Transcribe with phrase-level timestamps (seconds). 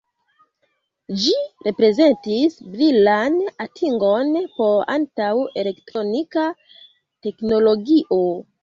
[1.25, 1.35] Ĝi
[1.67, 6.49] reprezentis brilan atingon por antaŭ-elektronika
[7.29, 8.23] teknologio.